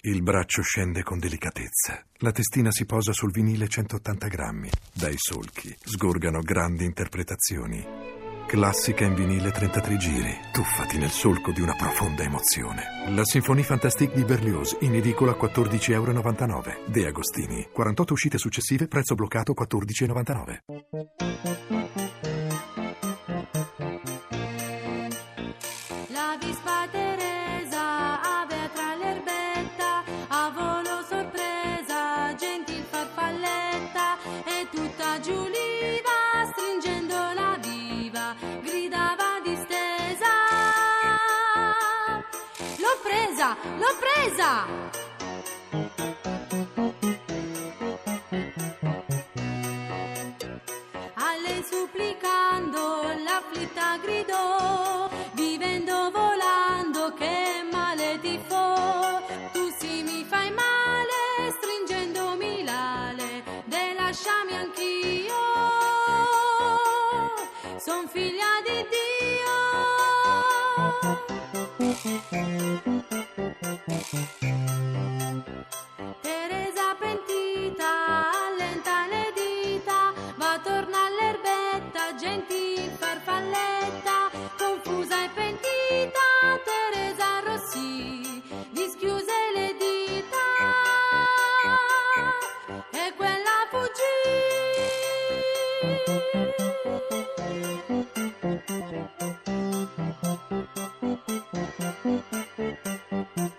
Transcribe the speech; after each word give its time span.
Il 0.00 0.22
braccio 0.22 0.62
scende 0.62 1.02
con 1.02 1.18
delicatezza. 1.18 2.00
La 2.18 2.30
testina 2.30 2.70
si 2.70 2.86
posa 2.86 3.12
sul 3.12 3.32
vinile 3.32 3.66
180 3.66 4.28
grammi. 4.28 4.70
Dai 4.94 5.14
solchi 5.16 5.76
sgorgano 5.82 6.40
grandi 6.40 6.84
interpretazioni. 6.84 7.84
Classica 8.46 9.04
in 9.04 9.14
vinile 9.14 9.50
33 9.50 9.96
giri. 9.96 10.38
Tuffati 10.52 10.98
nel 10.98 11.10
solco 11.10 11.50
di 11.50 11.60
una 11.60 11.74
profonda 11.74 12.22
emozione. 12.22 12.84
La 13.08 13.24
Sinfonie 13.24 13.64
Fantastique 13.64 14.14
di 14.14 14.24
Berlioz, 14.24 14.76
in 14.82 14.94
edicola 14.94 15.32
14,99 15.32 15.90
euro. 15.90 16.74
De 16.86 17.04
Agostini. 17.04 17.68
48 17.72 18.12
uscite 18.12 18.38
successive, 18.38 18.86
prezzo 18.86 19.16
bloccato 19.16 19.52
14,99. 19.52 21.87
Farfalletta, 33.14 34.16
e 34.44 34.68
tutta 34.70 35.20
giuliva, 35.20 36.52
stringendo 36.52 37.14
la 37.14 37.58
viva, 37.60 38.34
gridava 38.62 39.40
distesa. 39.42 40.32
L'ho 42.78 42.98
presa, 43.02 43.56
l'ho 43.76 43.96
presa! 43.98 45.06
Supplicando 51.60 53.02
l'afflitta 53.24 53.98
gridò 53.98 55.07
lasciami 64.18 64.54
anch'io, 64.54 65.34
son 67.78 68.08
figlia 68.08 68.60
di 68.64 68.82
Dio. 68.88 69.07
Thank 95.80 96.08
you. 103.38 103.57